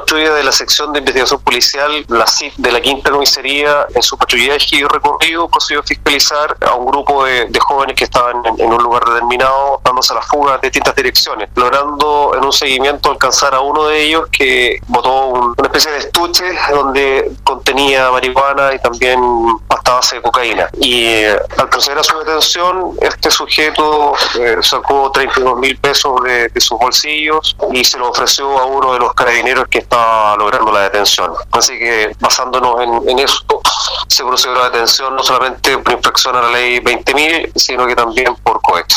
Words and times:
patrulla 0.00 0.34
de 0.34 0.44
la 0.44 0.52
sección 0.52 0.92
de 0.92 0.98
investigación 0.98 1.40
policial, 1.40 2.04
la 2.08 2.26
CIP 2.26 2.54
de 2.56 2.72
la 2.72 2.80
quinta 2.80 3.10
comisaría, 3.10 3.86
en 3.94 4.02
su 4.02 4.16
patrullaje 4.18 4.76
y 4.76 4.84
recorrido, 4.84 5.48
a 5.48 5.82
fiscalizar 5.82 6.56
a 6.60 6.74
un 6.74 6.86
grupo 6.86 7.24
de, 7.24 7.48
jóvenes 7.58 7.96
que 7.96 8.04
estaban 8.04 8.42
en, 8.58 8.72
un 8.72 8.82
lugar 8.82 9.04
determinado, 9.04 9.80
dándose 9.84 10.12
a 10.12 10.16
la 10.16 10.22
fuga 10.22 10.58
de 10.58 10.68
distintas 10.68 10.94
direcciones, 10.94 11.48
logrando 11.54 12.32
en 12.36 12.44
un 12.44 12.52
seguimiento 12.52 13.10
alcanzar 13.10 13.54
a 13.54 13.60
uno 13.60 13.88
de 13.88 14.02
ellos 14.02 14.28
que 14.30 14.78
botó 14.86 15.28
una 15.28 15.54
especie 15.64 15.90
de 15.90 15.95
donde 16.70 17.32
contenía 17.44 18.10
marihuana 18.10 18.74
y 18.74 18.78
también 18.78 19.20
pasta 19.68 19.94
base 19.94 20.16
de 20.16 20.22
cocaína. 20.22 20.68
Y 20.80 21.04
eh, 21.04 21.38
al 21.58 21.68
proceder 21.68 21.98
a 21.98 22.02
su 22.02 22.18
detención, 22.18 22.96
este 23.00 23.30
sujeto 23.30 24.14
eh, 24.38 24.56
sacó 24.62 25.10
32 25.12 25.58
mil 25.58 25.76
pesos 25.78 26.22
de, 26.22 26.50
sus 26.60 26.78
bolsillos 26.78 27.56
y 27.72 27.84
se 27.84 27.98
lo 27.98 28.10
ofreció 28.10 28.58
a 28.58 28.64
uno 28.64 28.94
de 28.94 28.98
los 28.98 29.14
carabineros 29.14 29.68
que 29.68 29.78
estaba 29.78 30.36
logrando 30.36 30.72
la 30.72 30.82
detención. 30.82 31.32
Así 31.52 31.78
que 31.78 32.12
basándonos 32.20 32.80
en, 32.80 33.08
en 33.08 33.18
eso, 33.20 33.44
se 34.08 34.24
procedió 34.24 34.56
a 34.56 34.58
la 34.64 34.70
detención 34.70 35.14
no 35.14 35.22
solamente 35.22 35.78
por 35.78 35.92
infracción 35.92 36.36
a 36.36 36.42
la 36.42 36.50
ley 36.50 36.80
20.000, 36.80 37.52
sino 37.54 37.86
que 37.86 37.94
también 37.94 38.34
por 38.36 38.60
cohecho. 38.62 38.96